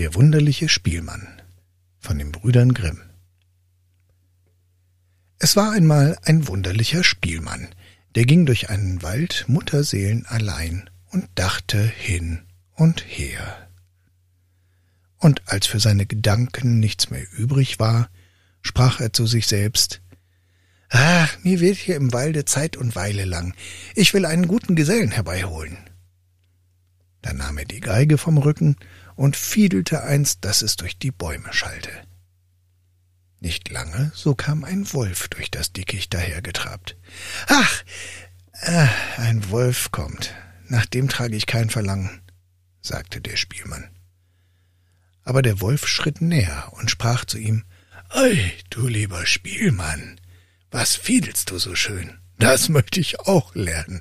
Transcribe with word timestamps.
Der 0.00 0.14
wunderliche 0.14 0.70
Spielmann 0.70 1.28
von 1.98 2.16
den 2.16 2.32
Brüdern 2.32 2.72
Grimm 2.72 3.02
Es 5.38 5.56
war 5.56 5.72
einmal 5.72 6.16
ein 6.22 6.48
wunderlicher 6.48 7.04
Spielmann, 7.04 7.68
der 8.14 8.24
ging 8.24 8.46
durch 8.46 8.70
einen 8.70 9.02
Wald 9.02 9.44
Mutterseelen 9.46 10.24
allein 10.24 10.88
und 11.10 11.28
dachte 11.34 11.82
hin 11.82 12.46
und 12.76 13.04
her. 13.06 13.68
Und 15.18 15.42
als 15.44 15.66
für 15.66 15.80
seine 15.80 16.06
Gedanken 16.06 16.80
nichts 16.80 17.10
mehr 17.10 17.26
übrig 17.36 17.78
war, 17.78 18.08
sprach 18.62 19.00
er 19.00 19.12
zu 19.12 19.26
sich 19.26 19.46
selbst 19.46 20.00
Ach, 20.88 21.36
mir 21.42 21.60
wird 21.60 21.76
hier 21.76 21.96
im 21.96 22.14
Walde 22.14 22.46
Zeit 22.46 22.78
und 22.78 22.96
Weile 22.96 23.26
lang. 23.26 23.52
Ich 23.94 24.14
will 24.14 24.24
einen 24.24 24.48
guten 24.48 24.76
Gesellen 24.76 25.10
herbeiholen. 25.10 25.76
Dann 27.20 27.36
nahm 27.36 27.58
er 27.58 27.66
die 27.66 27.80
Geige 27.80 28.16
vom 28.16 28.38
Rücken 28.38 28.76
und 29.20 29.36
fiedelte 29.36 30.02
eins, 30.02 30.40
dass 30.40 30.62
es 30.62 30.76
durch 30.76 30.96
die 30.96 31.10
Bäume 31.10 31.52
schallte. 31.52 31.90
Nicht 33.38 33.68
lange, 33.68 34.10
so 34.14 34.34
kam 34.34 34.64
ein 34.64 34.90
Wolf 34.94 35.28
durch 35.28 35.50
das 35.50 35.74
Dickicht 35.74 36.14
dahergetrabt. 36.14 36.96
Ach, 37.46 37.84
äh, 38.62 38.86
ein 39.18 39.50
Wolf 39.50 39.90
kommt, 39.90 40.34
nach 40.68 40.86
dem 40.86 41.10
trage 41.10 41.36
ich 41.36 41.44
kein 41.44 41.68
Verlangen, 41.68 42.22
sagte 42.80 43.20
der 43.20 43.36
Spielmann. 43.36 43.90
Aber 45.22 45.42
der 45.42 45.60
Wolf 45.60 45.86
schritt 45.86 46.22
näher 46.22 46.72
und 46.72 46.90
sprach 46.90 47.26
zu 47.26 47.36
ihm 47.36 47.64
Ei, 48.08 48.54
du 48.70 48.86
lieber 48.86 49.26
Spielmann, 49.26 50.18
was 50.70 50.96
fiedelst 50.96 51.50
du 51.50 51.58
so 51.58 51.74
schön? 51.74 52.18
Das 52.38 52.70
möchte 52.70 53.00
ich 53.00 53.20
auch 53.20 53.54
lernen. 53.54 54.00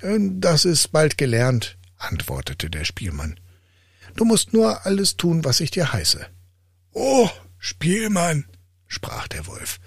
Das 0.00 0.64
ist 0.64 0.92
bald 0.92 1.18
gelernt, 1.18 1.76
antwortete 1.98 2.70
der 2.70 2.86
Spielmann. 2.86 3.38
Du 4.16 4.24
musst 4.24 4.52
nur 4.52 4.84
alles 4.86 5.16
tun, 5.16 5.44
was 5.44 5.60
ich 5.60 5.70
dir 5.70 5.92
heiße. 5.92 6.26
Oh, 6.92 7.30
Spielmann, 7.58 8.46
sprach 8.86 9.28
der 9.28 9.46
Wolf, 9.46 9.80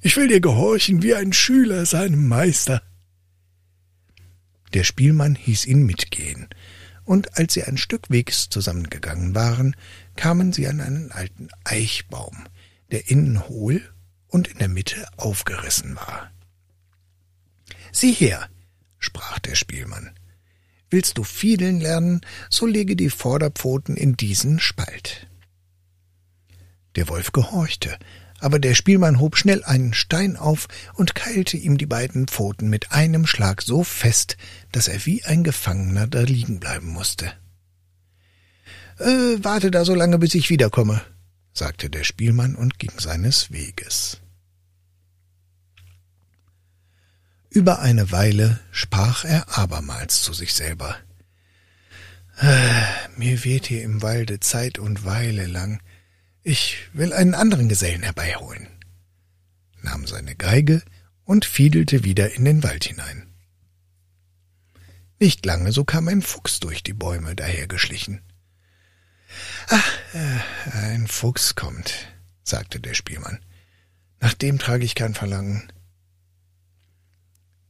ich 0.00 0.16
will 0.16 0.28
dir 0.28 0.40
gehorchen 0.40 1.02
wie 1.02 1.14
ein 1.14 1.32
Schüler 1.32 1.86
seinem 1.86 2.26
Meister. 2.28 2.82
Der 4.74 4.84
Spielmann 4.84 5.34
hieß 5.34 5.66
ihn 5.66 5.84
mitgehen, 5.84 6.48
und 7.04 7.38
als 7.38 7.54
sie 7.54 7.64
ein 7.64 7.78
Stück 7.78 8.10
Wegs 8.10 8.50
zusammengegangen 8.50 9.34
waren, 9.34 9.74
kamen 10.14 10.52
sie 10.52 10.68
an 10.68 10.80
einen 10.80 11.10
alten 11.10 11.48
Eichbaum, 11.64 12.46
der 12.90 13.10
innen 13.10 13.48
hohl 13.48 13.82
und 14.26 14.48
in 14.48 14.58
der 14.58 14.68
Mitte 14.68 15.06
aufgerissen 15.16 15.96
war. 15.96 16.30
Sieh 17.92 18.12
her, 18.12 18.48
sprach 18.98 19.38
der 19.38 19.54
Spielmann, 19.54 20.17
Willst 20.90 21.18
du 21.18 21.24
fiedeln 21.24 21.80
lernen, 21.80 22.20
so 22.50 22.66
lege 22.66 22.96
die 22.96 23.10
Vorderpfoten 23.10 23.96
in 23.96 24.16
diesen 24.16 24.58
Spalt. 24.58 25.26
Der 26.96 27.08
Wolf 27.08 27.32
gehorchte, 27.32 27.98
aber 28.40 28.58
der 28.58 28.74
Spielmann 28.74 29.20
hob 29.20 29.36
schnell 29.36 29.64
einen 29.64 29.92
Stein 29.92 30.36
auf 30.36 30.68
und 30.94 31.14
keilte 31.14 31.56
ihm 31.56 31.76
die 31.76 31.86
beiden 31.86 32.28
Pfoten 32.28 32.70
mit 32.70 32.92
einem 32.92 33.26
Schlag 33.26 33.62
so 33.62 33.84
fest, 33.84 34.36
dass 34.72 34.88
er 34.88 35.04
wie 35.04 35.24
ein 35.24 35.44
Gefangener 35.44 36.06
da 36.06 36.22
liegen 36.22 36.60
bleiben 36.60 36.88
musste. 36.88 37.32
Äh, 38.98 39.36
warte 39.42 39.70
da 39.70 39.84
so 39.84 39.94
lange, 39.94 40.18
bis 40.18 40.34
ich 40.34 40.50
wiederkomme, 40.50 41.02
sagte 41.52 41.90
der 41.90 42.04
Spielmann 42.04 42.54
und 42.54 42.78
ging 42.78 42.92
seines 42.98 43.52
Weges. 43.52 44.20
Über 47.50 47.80
eine 47.80 48.10
Weile 48.10 48.60
sprach 48.72 49.24
er 49.24 49.58
abermals 49.58 50.22
zu 50.22 50.32
sich 50.32 50.52
selber. 50.54 50.96
Äh, 52.40 52.84
mir 53.16 53.42
weht 53.44 53.66
hier 53.66 53.82
im 53.82 54.02
Walde 54.02 54.38
Zeit 54.38 54.78
und 54.78 55.04
Weile 55.04 55.46
lang. 55.46 55.80
Ich 56.42 56.88
will 56.92 57.12
einen 57.12 57.34
anderen 57.34 57.68
Gesellen 57.68 58.02
herbeiholen, 58.02 58.68
nahm 59.82 60.06
seine 60.06 60.36
Geige 60.36 60.82
und 61.24 61.44
fiedelte 61.44 62.04
wieder 62.04 62.32
in 62.32 62.44
den 62.44 62.62
Wald 62.62 62.84
hinein. 62.84 63.26
Nicht 65.18 65.44
lange, 65.44 65.72
so 65.72 65.84
kam 65.84 66.06
ein 66.06 66.22
Fuchs 66.22 66.60
durch 66.60 66.82
die 66.82 66.92
Bäume 66.92 67.34
dahergeschlichen. 67.34 68.22
Ach, 69.68 69.98
äh, 70.14 70.78
ein 70.78 71.08
Fuchs 71.08 71.54
kommt, 71.54 71.92
sagte 72.44 72.78
der 72.78 72.94
Spielmann. 72.94 73.40
Nach 74.20 74.34
dem 74.34 74.58
trage 74.58 74.84
ich 74.84 74.94
kein 74.94 75.14
Verlangen. 75.14 75.72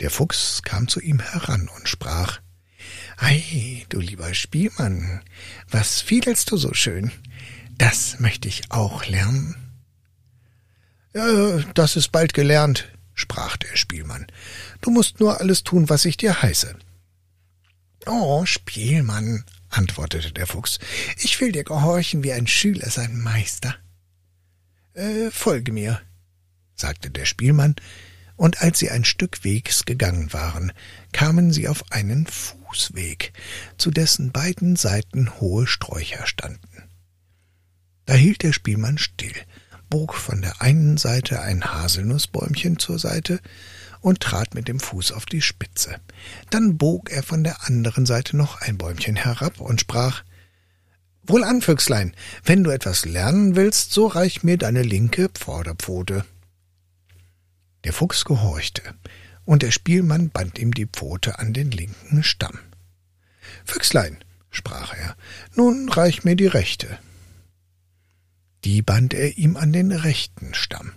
Der 0.01 0.11
Fuchs 0.11 0.63
kam 0.63 0.89
zu 0.89 1.01
ihm 1.01 1.21
heran 1.21 1.69
und 1.77 1.89
sprach 1.89 2.41
Ei, 3.17 3.85
du 3.89 3.99
lieber 3.99 4.33
Spielmann, 4.33 5.23
was 5.69 6.01
fiedelst 6.01 6.51
du 6.51 6.57
so 6.57 6.73
schön? 6.73 7.11
Das 7.77 8.21
möchte 8.21 8.47
ich 8.47 8.71
auch 8.71 9.07
lernen. 9.07 9.57
Ja, 11.15 11.59
das 11.75 11.97
ist 11.97 12.13
bald 12.13 12.33
gelernt, 12.33 12.89
sprach 13.15 13.57
der 13.57 13.77
Spielmann. 13.77 14.27
Du 14.81 14.91
musst 14.91 15.19
nur 15.19 15.41
alles 15.41 15.65
tun, 15.65 15.89
was 15.89 16.05
ich 16.05 16.17
dir 16.17 16.43
heiße. 16.43 16.77
Oh, 18.07 18.47
Spielmann, 18.47 19.45
antwortete 19.69 20.33
der 20.33 20.47
Fuchs, 20.47 20.79
ich 21.19 21.41
will 21.41 21.51
dir 21.51 21.65
gehorchen 21.65 22.23
wie 22.23 22.33
ein 22.33 22.47
Schüler 22.47 22.89
seinem 22.89 23.21
Meister. 23.23 23.75
Äh, 24.95 25.31
folge 25.31 25.73
mir, 25.73 26.01
sagte 26.75 27.11
der 27.11 27.25
Spielmann, 27.25 27.75
und 28.39 28.63
als 28.63 28.79
sie 28.79 28.91
ein 28.91 29.05
Stück 29.05 29.45
Wegs 29.45 29.85
gegangen 29.85 30.33
waren, 30.33 30.73
kamen 31.13 31.53
sie 31.53 31.69
auf 31.69 31.85
einen 31.91 32.27
Fußweg, 32.27 33.33
zu 33.77 33.91
dessen 33.91 34.33
beiden 34.33 34.77
Seiten 34.77 35.41
hohe 35.41 35.67
Sträucher 35.67 36.27
standen. 36.27 36.85
Da 38.07 38.15
hielt 38.15 38.43
der 38.43 38.55
Spielmann 38.55 38.97
still, 38.97 39.35
bog 39.91 40.15
von 40.15 40.41
der 40.41 40.63
einen 40.63 40.97
Seite 40.97 41.43
ein 41.43 41.65
Haselnussbäumchen 41.65 42.79
zur 42.79 42.99
Seite 42.99 43.41
und 44.01 44.21
trat 44.21 44.55
mit 44.55 44.69
dem 44.69 44.79
Fuß 44.79 45.13
auf 45.13 45.27
die 45.27 45.43
Spitze. 45.43 45.97
Dann 46.51 46.79
bog 46.79 47.11
er 47.11 47.25
von 47.25 47.43
der 47.43 47.67
anderen 47.67 48.07
Seite 48.07 48.37
noch 48.37 48.61
ein 48.61 48.79
Bäumchen 48.79 49.17
herab 49.17 49.61
und 49.61 49.81
sprach 49.81 50.23
Wohlan, 51.25 51.61
Füchslein, 51.61 52.15
wenn 52.45 52.65
du 52.65 52.71
etwas 52.71 53.05
lernen 53.05 53.57
willst, 53.57 53.93
so 53.93 54.07
reich 54.07 54.45
mir 54.45 54.57
deine 54.57 54.83
linke 54.83 55.29
Vorderpfote. 55.39 56.25
Der 57.85 57.93
Fuchs 57.93 58.25
gehorchte, 58.25 58.83
und 59.45 59.63
der 59.63 59.71
Spielmann 59.71 60.31
band 60.31 60.59
ihm 60.59 60.75
die 60.75 60.87
Pfote 60.87 61.39
an 61.39 61.53
den 61.53 61.71
linken 61.71 62.23
Stamm. 62.23 62.59
Füchslein, 63.65 64.19
sprach 64.51 64.95
er, 64.95 65.17
nun 65.55 65.89
reich 65.89 66.25
mir 66.25 66.37
die 66.37 66.47
rechte. 66.47 66.99
Die 68.65 68.83
band 68.83 69.15
er 69.15 69.39
ihm 69.39 69.57
an 69.57 69.73
den 69.73 69.93
rechten 69.93 70.53
Stamm. 70.53 70.93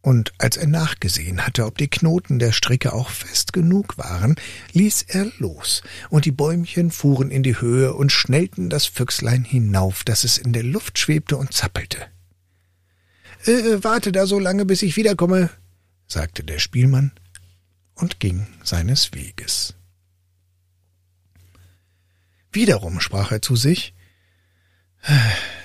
Und 0.00 0.32
als 0.38 0.56
er 0.56 0.68
nachgesehen 0.68 1.44
hatte, 1.44 1.66
ob 1.66 1.76
die 1.76 1.88
Knoten 1.88 2.38
der 2.38 2.52
Stricke 2.52 2.92
auch 2.92 3.10
fest 3.10 3.52
genug 3.52 3.98
waren, 3.98 4.36
ließ 4.72 5.02
er 5.08 5.30
los, 5.38 5.82
und 6.08 6.24
die 6.24 6.32
Bäumchen 6.32 6.90
fuhren 6.90 7.30
in 7.30 7.42
die 7.42 7.60
Höhe 7.60 7.92
und 7.92 8.12
schnellten 8.12 8.70
das 8.70 8.86
Füchslein 8.86 9.44
hinauf, 9.44 10.04
dass 10.04 10.24
es 10.24 10.38
in 10.38 10.52
der 10.52 10.62
Luft 10.62 10.98
schwebte 10.98 11.36
und 11.36 11.52
zappelte. 11.52 12.06
Äh, 13.48 13.82
warte 13.82 14.12
da 14.12 14.26
so 14.26 14.38
lange, 14.38 14.64
bis 14.64 14.82
ich 14.82 14.96
wiederkomme, 14.96 15.50
sagte 16.06 16.44
der 16.44 16.58
Spielmann 16.58 17.12
und 17.94 18.20
ging 18.20 18.46
seines 18.62 19.12
Weges. 19.12 19.74
Wiederum 22.52 23.00
sprach 23.00 23.32
er 23.32 23.42
zu 23.42 23.56
sich 23.56 23.94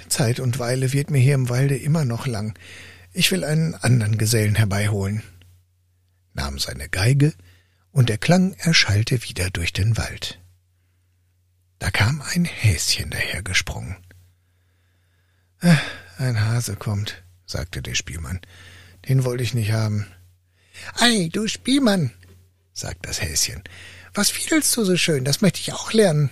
Zeit 0.09 0.39
und 0.39 0.59
Weile 0.59 0.93
wird 0.93 1.09
mir 1.09 1.19
hier 1.19 1.35
im 1.35 1.49
Walde 1.49 1.75
immer 1.75 2.05
noch 2.05 2.27
lang. 2.27 2.57
Ich 3.13 3.31
will 3.31 3.43
einen 3.43 3.75
anderen 3.75 4.17
Gesellen 4.17 4.55
herbeiholen, 4.55 5.23
nahm 6.33 6.59
seine 6.59 6.89
Geige, 6.89 7.33
und 7.91 8.09
der 8.09 8.17
Klang 8.17 8.53
erschallte 8.53 9.23
wieder 9.23 9.49
durch 9.51 9.73
den 9.73 9.97
Wald. 9.97 10.39
Da 11.79 11.91
kam 11.91 12.21
ein 12.21 12.45
Häschen 12.45 13.11
dahergesprungen. 13.11 13.97
Ein 16.17 16.41
Hase 16.41 16.75
kommt, 16.75 17.23
sagte 17.45 17.81
der 17.81 17.95
Spielmann. 17.95 18.39
Den 19.07 19.23
wollte 19.23 19.43
ich 19.43 19.53
nicht 19.53 19.71
haben. 19.71 20.07
Ei, 20.95 21.29
du 21.31 21.47
Spielmann, 21.47 22.11
sagt 22.73 23.05
das 23.05 23.21
Häschen. 23.21 23.63
Was 24.13 24.29
fiedelst 24.29 24.75
du 24.77 24.83
so 24.83 24.97
schön? 24.97 25.25
Das 25.25 25.41
möchte 25.41 25.59
ich 25.59 25.73
auch 25.73 25.93
lernen. 25.93 26.29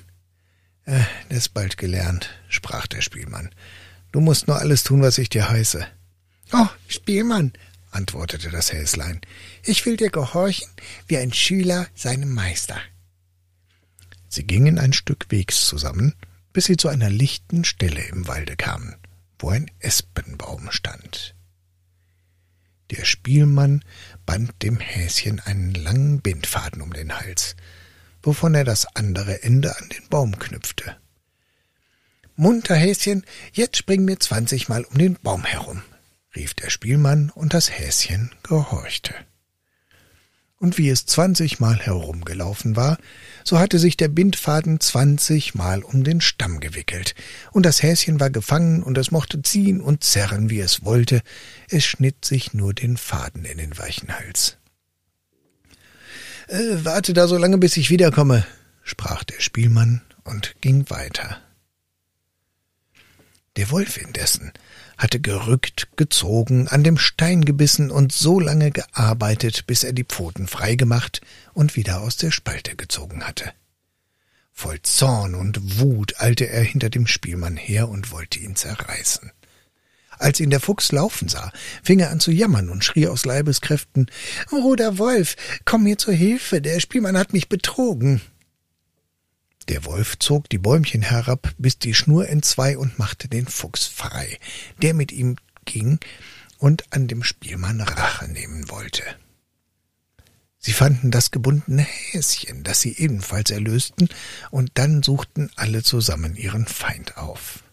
Äh, 0.86 1.02
das 1.30 1.40
ist 1.40 1.50
bald 1.50 1.78
gelernt, 1.78 2.30
sprach 2.48 2.88
der 2.88 3.02
Spielmann. 3.02 3.50
Du 4.12 4.20
musst 4.20 4.48
nur 4.48 4.60
alles 4.60 4.84
tun, 4.84 5.02
was 5.02 5.18
ich 5.18 5.30
dir 5.30 5.50
heiße. 5.50 5.86
Oh, 6.54 6.68
Spielmann, 6.88 7.54
antwortete 7.92 8.50
das 8.50 8.74
Häslein, 8.74 9.22
ich 9.64 9.86
will 9.86 9.98
dir 9.98 10.10
gehorchen 10.10 10.70
wie 11.08 11.18
ein 11.18 11.34
Schüler 11.34 11.88
seinem 11.96 12.34
Meister. 12.34 12.80
Sie 14.28 14.44
gingen 14.44 14.80
ein 14.80 14.94
Stück 14.94 15.28
Wegs 15.30 15.66
zusammen, 15.66 16.14
bis 16.54 16.66
sie 16.66 16.78
zu 16.78 16.88
einer 16.88 17.10
lichten 17.10 17.64
Stelle 17.64 18.02
im 18.08 18.28
Walde 18.28 18.56
kamen, 18.56 18.96
wo 19.42 19.50
ein 19.50 19.70
Espenbaum 19.80 20.72
stand. 20.72 21.36
Der 22.92 23.06
Spielmann 23.06 23.86
band 24.26 24.62
dem 24.62 24.78
Häschen 24.80 25.40
einen 25.40 25.74
langen 25.74 26.22
Bindfaden 26.22 26.82
um 26.82 26.92
den 26.94 27.18
Hals, 27.18 27.56
wovon 28.22 28.54
er 28.54 28.66
das 28.66 28.86
andere 28.96 29.44
Ende 29.44 29.78
an 29.78 29.90
den 29.90 30.08
Baum 30.10 30.38
knüpfte. 30.38 30.98
Munter, 32.36 32.76
Häschen, 32.76 33.26
jetzt 33.54 33.78
spring 33.78 34.04
mir 34.06 34.20
zwanzigmal 34.20 34.84
um 34.84 34.98
den 34.98 35.16
Baum 35.16 35.46
herum, 35.46 35.82
rief 36.36 36.54
der 36.54 36.70
Spielmann, 36.70 37.30
und 37.30 37.54
das 37.54 37.72
Häschen 37.72 38.32
gehorchte. 38.44 39.14
Und 40.62 40.78
wie 40.78 40.90
es 40.90 41.08
zwanzigmal 41.08 41.80
herumgelaufen 41.80 42.76
war, 42.76 43.00
so 43.44 43.58
hatte 43.58 43.80
sich 43.80 43.98
der 43.98 44.10
Bindfaden 44.10 44.80
zwanzigmal 44.80 45.82
um 45.82 46.04
den 46.04 46.22
Stamm 46.22 46.60
gewickelt, 46.60 47.16
und 47.52 47.66
das 47.66 47.82
Häschen 47.82 48.20
war 48.20 48.30
gefangen, 48.30 48.84
und 48.84 48.96
es 49.00 49.10
mochte 49.10 49.42
ziehen 49.42 49.82
und 49.82 50.04
zerren, 50.04 50.52
wie 50.52 50.60
es 50.60 50.86
wollte, 50.86 51.24
es 51.68 51.84
schnitt 51.84 52.24
sich 52.26 52.54
nur 52.54 52.76
den 52.76 52.96
Faden 52.96 53.44
in 53.44 53.58
den 53.58 53.76
weichen 53.80 54.14
Hals. 54.14 54.58
Äh, 56.48 56.86
warte 56.86 57.14
da 57.14 57.28
so 57.28 57.38
lange, 57.40 57.58
bis 57.58 57.76
ich 57.76 57.90
wiederkomme, 57.90 58.46
sprach 58.84 59.24
der 59.24 59.40
Spielmann 59.40 60.04
und 60.26 60.54
ging 60.62 60.92
weiter. 60.92 61.42
Der 63.56 63.72
Wolf 63.72 63.98
indessen 63.98 64.54
hatte 65.02 65.20
gerückt, 65.20 65.88
gezogen, 65.96 66.68
an 66.68 66.84
dem 66.84 66.98
Stein 66.98 67.44
gebissen 67.44 67.90
und 67.90 68.12
so 68.12 68.40
lange 68.40 68.70
gearbeitet, 68.70 69.66
bis 69.66 69.84
er 69.84 69.94
die 69.94 70.04
Pfoten 70.04 70.48
frei 70.48 70.76
gemacht 70.76 71.22
und 71.54 71.76
wieder 71.76 72.02
aus 72.02 72.18
der 72.18 72.30
Spalte 72.30 72.76
gezogen 72.76 73.24
hatte. 73.24 73.52
Voll 74.54 74.80
Zorn 74.84 75.34
und 75.34 75.80
Wut 75.80 76.22
eilte 76.22 76.48
er 76.48 76.62
hinter 76.62 76.92
dem 76.92 77.08
Spielmann 77.08 77.58
her 77.58 77.90
und 77.90 78.12
wollte 78.12 78.40
ihn 78.40 78.56
zerreißen. 78.56 79.32
Als 80.20 80.40
ihn 80.40 80.52
der 80.52 80.60
Fuchs 80.60 80.92
laufen 80.92 81.30
sah, 81.30 81.52
fing 81.82 81.98
er 81.98 82.12
an 82.12 82.20
zu 82.20 82.30
jammern 82.30 82.70
und 82.70 82.86
schrie 82.86 83.08
aus 83.08 83.26
Leibeskräften 83.26 84.06
Bruder 84.52 85.00
Wolf, 85.00 85.36
komm 85.66 85.84
mir 85.84 85.98
zur 85.98 86.14
Hilfe, 86.14 86.62
der 86.62 86.80
Spielmann 86.80 87.18
hat 87.18 87.34
mich 87.34 87.50
betrogen. 87.50 88.22
Der 89.68 89.86
Wolf 89.86 90.18
zog 90.20 90.50
die 90.50 90.58
Bäumchen 90.58 91.02
herab, 91.02 91.54
biss 91.58 91.78
die 91.78 91.94
Schnur 91.94 92.28
entzwei 92.28 92.78
und 92.78 93.00
machte 93.00 93.28
den 93.28 93.48
Fuchs 93.48 93.88
frei, 93.88 94.40
der 94.82 94.94
mit 94.94 95.12
ihm 95.12 95.38
ging 95.66 96.00
und 96.58 96.92
an 96.92 97.08
dem 97.08 97.24
Spielmann 97.24 97.82
Rache 97.82 98.28
nehmen 98.28 98.70
wollte. 98.70 99.04
Sie 100.64 100.74
fanden 100.74 101.10
das 101.10 101.32
gebundene 101.32 101.82
Häschen, 101.82 102.64
das 102.64 102.82
sie 102.82 102.96
ebenfalls 102.98 103.50
erlösten, 103.50 104.10
und 104.52 104.72
dann 104.76 105.02
suchten 105.02 105.50
alle 105.56 105.82
zusammen 105.82 106.36
ihren 106.36 106.68
Feind 106.68 107.18
auf. 107.18 107.64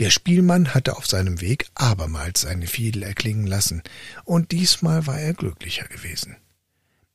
Der 0.00 0.10
Spielmann 0.10 0.74
hatte 0.74 0.96
auf 0.96 1.06
seinem 1.06 1.40
Weg 1.40 1.66
abermals 1.74 2.40
seine 2.40 2.66
Fiedel 2.66 3.04
erklingen 3.04 3.46
lassen, 3.46 3.82
und 4.24 4.50
diesmal 4.50 5.06
war 5.06 5.20
er 5.20 5.34
glücklicher 5.34 5.86
gewesen. 5.86 6.36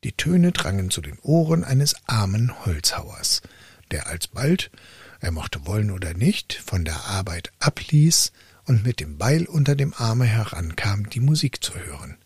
Die 0.05 0.11
Töne 0.11 0.51
drangen 0.51 0.91
zu 0.91 1.01
den 1.01 1.17
Ohren 1.23 1.63
eines 1.63 1.95
armen 2.05 2.63
Holzhauers, 2.63 3.41
der 3.89 4.05
alsbald, 4.05 4.69
er 5.19 5.31
mochte 5.31 5.65
wollen 5.65 5.89
oder 5.89 6.13
nicht, 6.13 6.53
von 6.53 6.85
der 6.85 7.05
Arbeit 7.05 7.51
abließ 7.57 8.31
und 8.65 8.85
mit 8.85 8.99
dem 8.99 9.17
Beil 9.17 9.47
unter 9.47 9.75
dem 9.75 9.95
Arme 9.95 10.25
herankam, 10.25 11.09
die 11.09 11.21
Musik 11.21 11.63
zu 11.63 11.73
hören. 11.73 12.19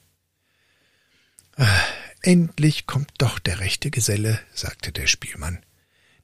Ah, 1.56 1.84
endlich 2.22 2.86
kommt 2.86 3.14
doch 3.18 3.40
der 3.40 3.62
rechte 3.62 3.92
Geselle, 3.92 4.42
sagte 4.54 4.92
der 4.92 5.08
Spielmann, 5.08 5.60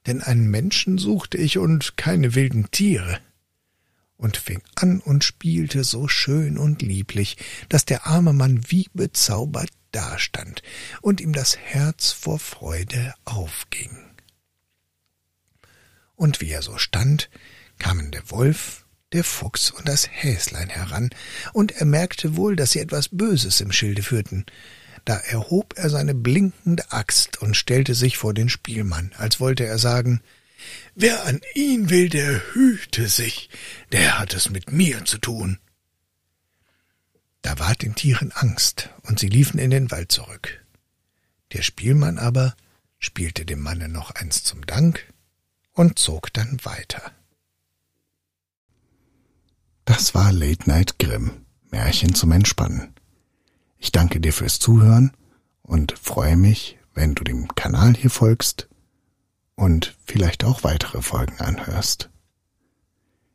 denn 0.06 0.20
einen 0.20 0.50
Menschen 0.50 0.98
suchte 0.98 1.38
ich 1.38 1.56
und 1.56 1.96
keine 1.96 2.34
wilden 2.34 2.70
Tiere 2.70 3.18
und 4.18 4.36
fing 4.36 4.60
an 4.74 5.00
und 5.00 5.24
spielte 5.24 5.84
so 5.84 6.06
schön 6.06 6.58
und 6.58 6.82
lieblich, 6.82 7.38
dass 7.70 7.86
der 7.86 8.06
arme 8.06 8.34
Mann 8.34 8.62
wie 8.68 8.90
bezaubert 8.92 9.70
dastand 9.96 10.62
und 11.00 11.22
ihm 11.22 11.32
das 11.32 11.56
Herz 11.56 12.12
vor 12.12 12.38
Freude 12.38 13.14
aufging. 13.24 13.96
Und 16.14 16.40
wie 16.42 16.50
er 16.50 16.60
so 16.60 16.76
stand, 16.76 17.30
kamen 17.78 18.10
der 18.10 18.30
Wolf, 18.30 18.84
der 19.12 19.24
Fuchs 19.24 19.70
und 19.70 19.88
das 19.88 20.06
Häslein 20.10 20.68
heran, 20.68 21.10
und 21.54 21.72
er 21.72 21.86
merkte 21.86 22.36
wohl, 22.36 22.56
dass 22.56 22.72
sie 22.72 22.80
etwas 22.80 23.08
Böses 23.10 23.60
im 23.62 23.72
Schilde 23.72 24.02
führten. 24.02 24.44
Da 25.06 25.16
erhob 25.16 25.74
er 25.76 25.88
seine 25.88 26.14
blinkende 26.14 26.92
Axt 26.92 27.40
und 27.40 27.56
stellte 27.56 27.94
sich 27.94 28.18
vor 28.18 28.34
den 28.34 28.50
Spielmann, 28.50 29.12
als 29.16 29.40
wollte 29.40 29.64
er 29.64 29.78
sagen 29.78 30.20
Wer 30.94 31.24
an 31.24 31.40
ihn 31.54 31.90
will, 31.90 32.08
der 32.08 32.54
hüte 32.54 33.08
sich, 33.08 33.50
der 33.92 34.18
hat 34.18 34.34
es 34.34 34.50
mit 34.50 34.72
mir 34.72 35.04
zu 35.04 35.18
tun. 35.18 35.58
Da 37.46 37.60
ward 37.60 37.82
den 37.82 37.94
Tieren 37.94 38.32
Angst, 38.32 38.90
und 39.04 39.20
sie 39.20 39.28
liefen 39.28 39.60
in 39.60 39.70
den 39.70 39.92
Wald 39.92 40.10
zurück. 40.10 40.66
Der 41.52 41.62
Spielmann 41.62 42.18
aber 42.18 42.56
spielte 42.98 43.46
dem 43.46 43.60
Manne 43.60 43.88
noch 43.88 44.10
eins 44.10 44.42
zum 44.42 44.66
Dank 44.66 45.14
und 45.70 45.96
zog 45.96 46.32
dann 46.32 46.58
weiter. 46.64 47.12
Das 49.84 50.12
war 50.12 50.32
Late 50.32 50.68
Night 50.68 50.98
Grimm, 50.98 51.46
Märchen 51.70 52.16
zum 52.16 52.32
Entspannen. 52.32 52.92
Ich 53.78 53.92
danke 53.92 54.18
dir 54.20 54.32
fürs 54.32 54.58
Zuhören 54.58 55.12
und 55.62 55.96
freue 55.96 56.36
mich, 56.36 56.78
wenn 56.94 57.14
du 57.14 57.22
dem 57.22 57.54
Kanal 57.54 57.94
hier 57.94 58.10
folgst 58.10 58.68
und 59.54 59.96
vielleicht 60.04 60.42
auch 60.42 60.64
weitere 60.64 61.00
Folgen 61.00 61.38
anhörst. 61.38 62.10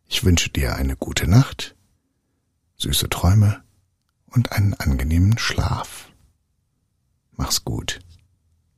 Ich 0.05 0.25
wünsche 0.25 0.49
dir 0.49 0.75
eine 0.75 0.97
gute 0.97 1.29
Nacht, 1.29 1.77
süße 2.75 3.07
Träume 3.07 3.63
und 4.31 4.51
einen 4.51 4.73
angenehmen 4.73 5.37
Schlaf. 5.37 6.11
Mach's 7.33 7.63
gut. 7.63 7.99